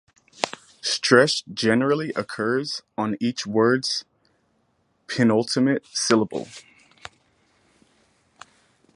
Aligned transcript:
Stress 0.81 1.43
generally 1.53 2.09
occurs 2.15 2.81
on 2.97 3.15
each 3.21 3.45
word's 3.45 4.03
penultimate 5.07 5.85
syllable. 5.95 6.47